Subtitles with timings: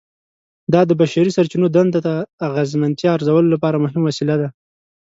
[0.73, 2.09] دا د بشري سرچینو دندو د
[2.47, 4.47] اغیزمنتیا ارزولو لپاره مهمه وسیله ده.